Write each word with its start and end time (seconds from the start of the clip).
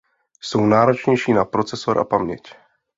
Jsou 0.41 0.65
náročnější 0.65 1.33
na 1.33 1.45
procesor 1.45 1.99
a 1.99 2.03
paměť. 2.03 2.43